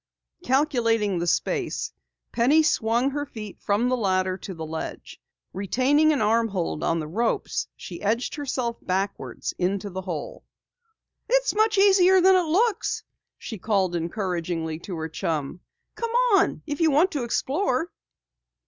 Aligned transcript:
Calculating 0.43 1.19
the 1.19 1.27
space, 1.27 1.93
Penny 2.31 2.63
swung 2.63 3.11
her 3.11 3.23
feet 3.23 3.61
from 3.61 3.87
the 3.87 3.95
ladder 3.95 4.35
to 4.35 4.55
the 4.55 4.65
ledge. 4.65 5.21
Retaining 5.53 6.11
an 6.11 6.23
arm 6.23 6.47
hold 6.47 6.83
on 6.83 6.99
the 6.99 7.07
ropes, 7.07 7.67
she 7.75 8.01
edged 8.01 8.33
herself 8.33 8.77
backwards 8.81 9.53
into 9.59 9.91
the 9.91 10.01
hole. 10.01 10.43
"It's 11.29 11.53
much 11.53 11.77
easier 11.77 12.19
than 12.19 12.35
it 12.35 12.47
looks," 12.49 13.03
she 13.37 13.59
called 13.59 13.95
encouragingly 13.95 14.79
to 14.79 14.95
her 14.97 15.07
chum. 15.07 15.59
"Come 15.93 16.11
on, 16.33 16.63
if 16.65 16.81
you 16.81 16.89
want 16.89 17.11
to 17.11 17.23
explore." 17.23 17.91